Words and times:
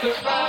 goodbye. 0.00 0.47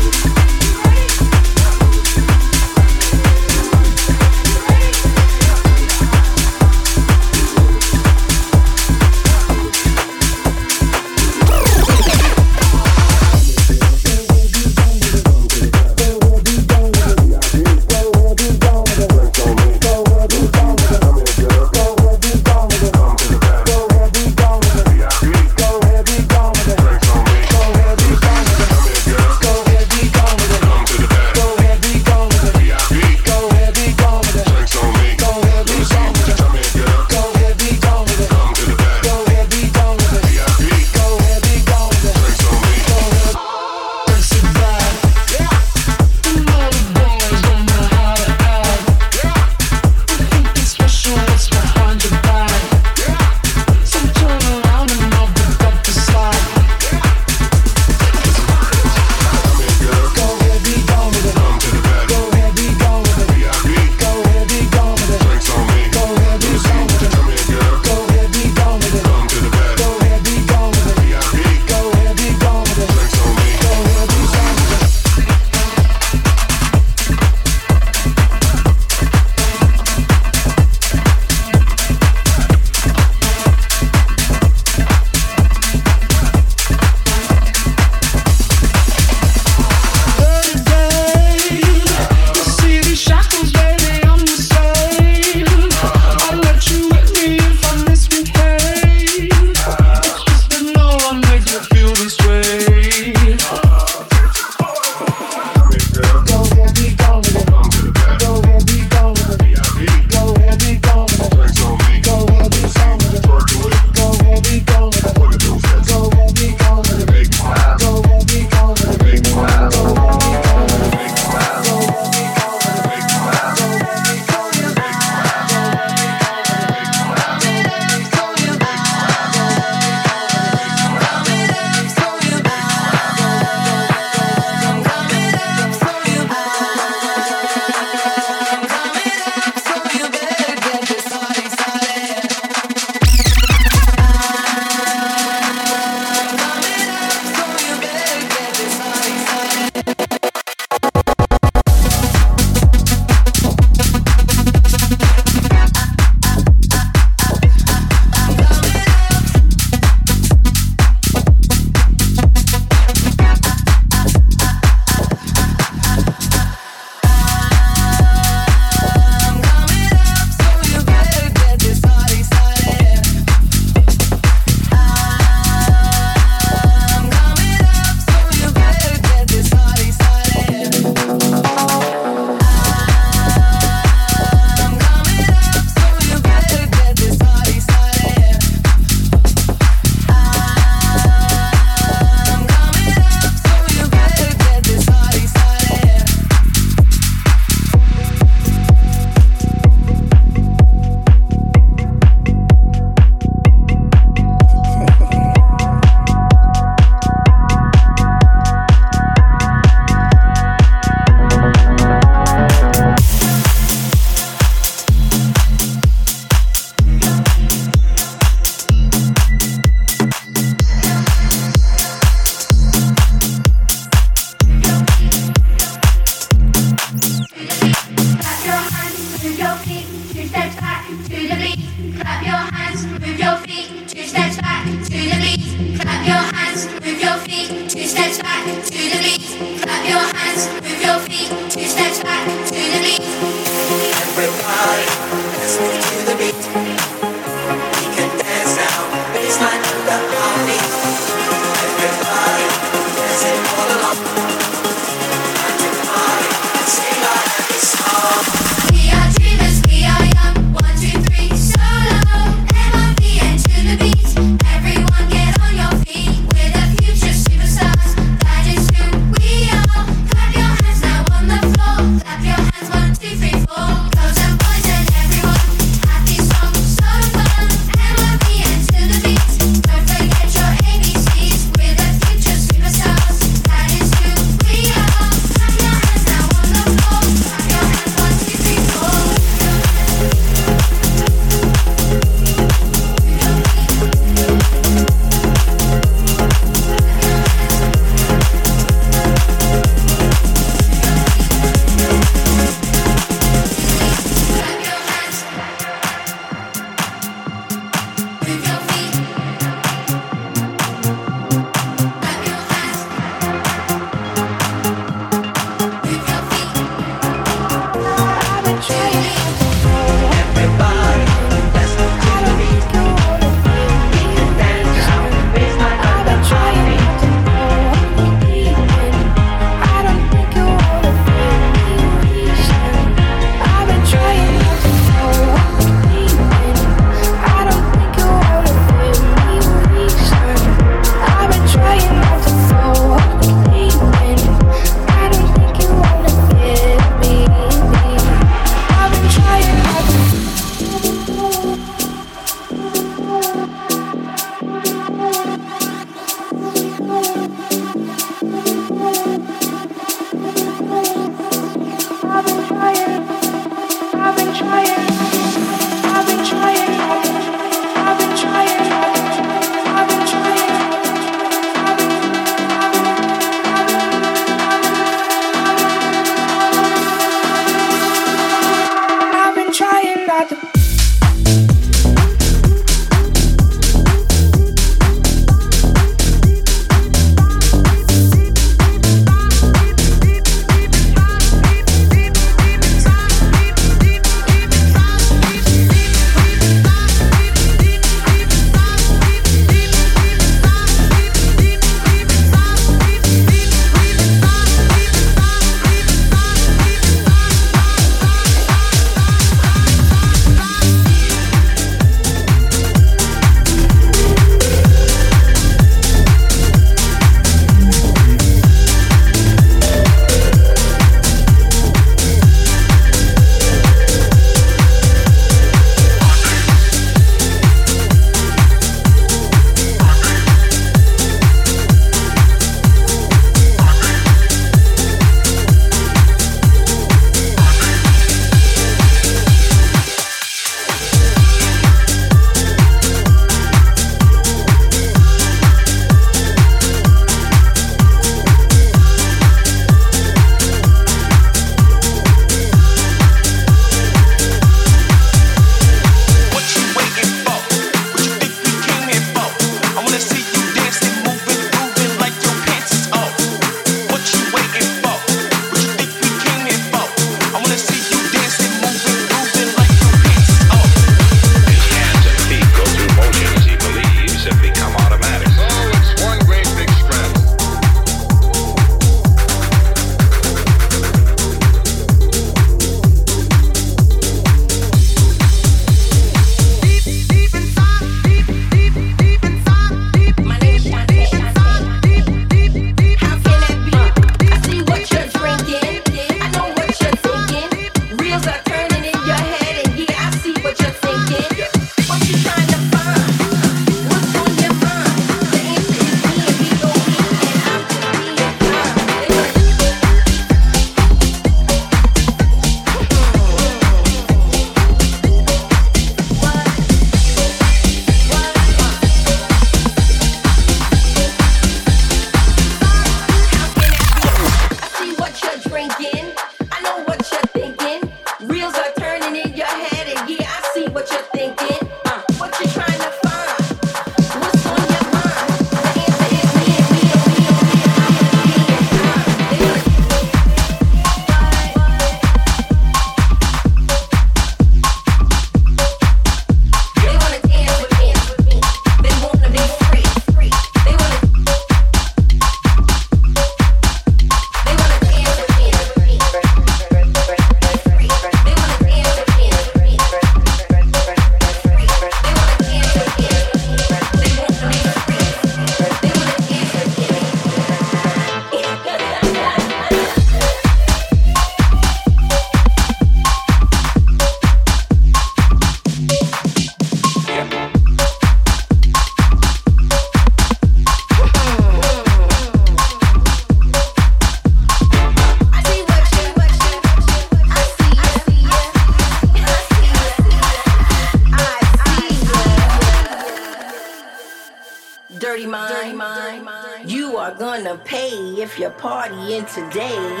Today. 599.27 600.00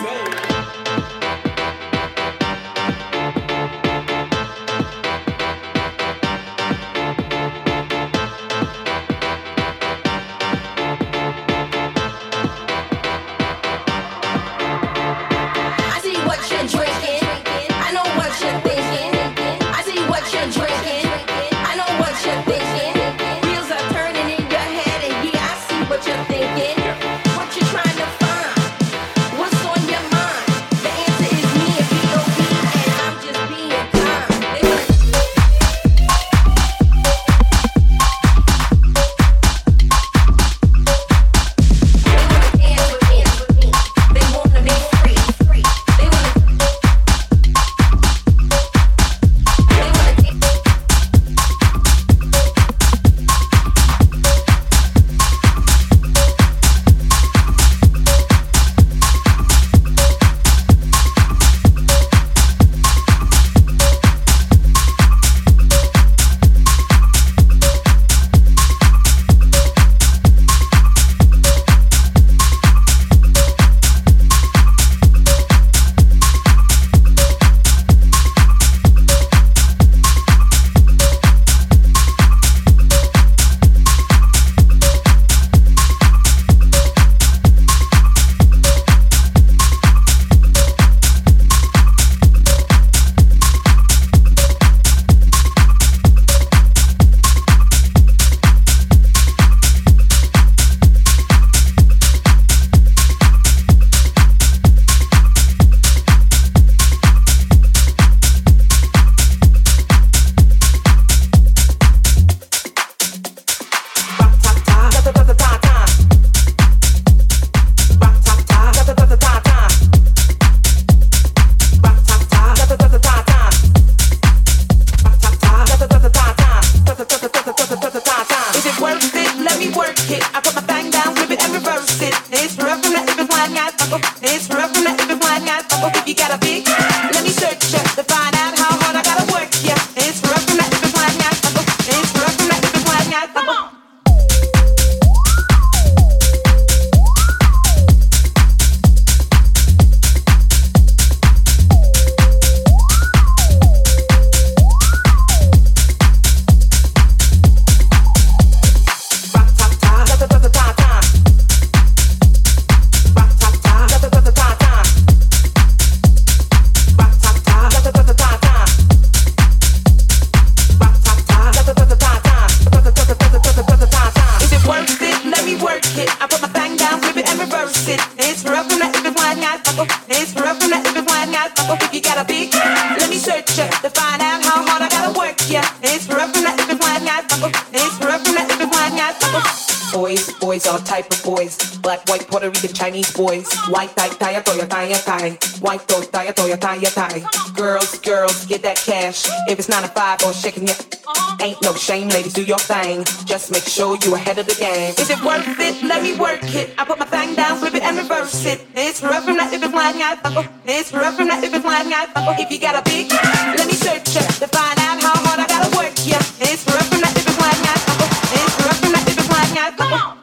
boys, 190.61 190.71
all 190.71 190.79
type 190.79 191.11
of 191.11 191.23
boys. 191.23 191.77
Black, 191.77 192.07
white, 192.09 192.27
Puerto 192.27 192.49
Rican, 192.49 192.73
Chinese 192.73 193.11
boys. 193.13 193.51
White, 193.69 193.95
tie, 193.95 194.09
tie, 194.09 194.41
toya, 194.41 194.67
tie, 194.67 194.93
tie. 194.93 195.31
White, 195.59 195.87
toy, 195.87 196.01
tie, 196.01 196.31
toya, 196.31 196.59
tie, 196.59 196.79
tie. 196.79 197.23
Girls, 197.55 197.99
girls, 197.99 198.45
get 198.45 198.61
that 198.63 198.77
cash. 198.77 199.27
If 199.47 199.59
it's 199.59 199.69
nine 199.69 199.83
to 199.83 199.89
five 199.89 200.23
or 200.23 200.33
shaking 200.33 200.67
your... 200.67 200.75
Uh-huh. 200.75 201.37
Ain't 201.41 201.61
no 201.63 201.73
shame, 201.73 202.09
ladies, 202.09 202.33
do 202.33 202.43
your 202.43 202.59
thing. 202.59 203.03
Just 203.25 203.51
make 203.51 203.63
sure 203.63 203.97
you 204.03 204.15
ahead 204.15 204.37
of 204.37 204.45
the 204.45 204.55
game. 204.55 204.93
Is 204.97 205.09
it 205.09 205.21
worth 205.23 205.59
it? 205.59 205.83
Let 205.83 206.03
me 206.03 206.15
work 206.17 206.43
it. 206.43 206.73
I 206.77 206.85
put 206.85 206.99
my 206.99 207.05
thing 207.05 207.35
down, 207.35 207.57
flip 207.57 207.73
it 207.73 207.83
and 207.83 207.97
reverse 207.97 208.45
it. 208.45 208.73
This 208.73 209.01
rough 209.01 209.25
from 209.25 209.37
that 209.37 209.53
if 209.53 209.63
it's 209.63 209.73
lying, 209.73 210.01
I 210.01 210.15
buckle. 210.15 210.45
This 210.65 210.93
rough 210.93 211.15
from 211.15 211.27
that 211.27 211.43
if 211.43 211.53
it's 211.53 211.65
lying, 211.65 211.91
I. 211.91 212.07
If 212.39 212.51
you 212.51 212.59
got 212.59 212.75
a 212.75 212.83
big, 212.89 213.11
let 213.11 213.67
me 213.67 213.73
search 213.73 214.15
it 214.15 214.27
to 214.39 214.47
find 214.47 214.77
out 214.79 215.01
how 215.01 215.17
hard 215.25 215.39
I 215.39 215.47
gotta 215.47 215.75
work 215.75 215.93
Yeah, 216.05 216.21
it's 216.39 216.65
rough 216.67 216.87
from 216.87 217.01
that 217.01 217.13
if 217.17 217.27
it's 217.27 217.39
lying, 217.39 217.65
I 217.65 217.75
buckle. 217.85 218.09
This 218.31 218.53
rough 218.65 218.79
from 218.79 218.91
that 218.93 219.07
if 219.07 219.17
it's 219.17 219.29
lying, 219.29 219.57
I 219.57 219.71
on. 219.91 220.20